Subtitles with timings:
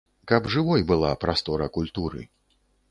[0.29, 2.29] Каб жывой была прастора культуры.